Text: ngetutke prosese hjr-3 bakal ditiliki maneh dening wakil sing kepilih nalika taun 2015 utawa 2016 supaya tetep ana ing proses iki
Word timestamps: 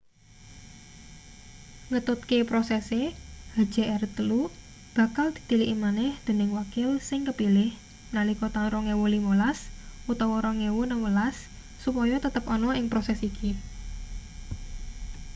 ngetutke 1.91 2.37
prosese 2.49 3.01
hjr-3 3.57 4.17
bakal 4.97 5.27
ditiliki 5.35 5.75
maneh 5.85 6.11
dening 6.27 6.49
wakil 6.59 6.89
sing 7.09 7.21
kepilih 7.29 7.69
nalika 8.15 8.47
taun 8.55 8.83
2015 8.89 10.09
utawa 10.11 10.35
2016 10.57 11.05
supaya 11.83 12.15
tetep 12.25 12.43
ana 12.55 12.69
ing 12.79 12.85
proses 12.93 13.19
iki 13.29 13.51